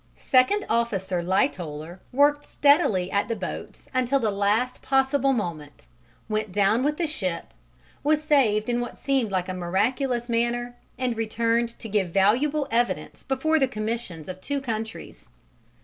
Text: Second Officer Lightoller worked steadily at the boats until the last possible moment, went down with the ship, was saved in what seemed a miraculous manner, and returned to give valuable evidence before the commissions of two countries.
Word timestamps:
Second 0.15 0.65
Officer 0.67 1.21
Lightoller 1.21 1.99
worked 2.11 2.43
steadily 2.43 3.11
at 3.11 3.27
the 3.27 3.35
boats 3.35 3.87
until 3.93 4.19
the 4.19 4.31
last 4.31 4.81
possible 4.81 5.31
moment, 5.31 5.85
went 6.27 6.51
down 6.51 6.83
with 6.83 6.97
the 6.97 7.05
ship, 7.05 7.53
was 8.03 8.23
saved 8.23 8.67
in 8.67 8.81
what 8.81 8.97
seemed 8.97 9.31
a 9.31 9.53
miraculous 9.53 10.27
manner, 10.27 10.75
and 10.97 11.15
returned 11.15 11.69
to 11.77 11.87
give 11.87 12.09
valuable 12.09 12.67
evidence 12.71 13.21
before 13.21 13.59
the 13.59 13.67
commissions 13.67 14.27
of 14.27 14.41
two 14.41 14.59
countries. 14.59 15.29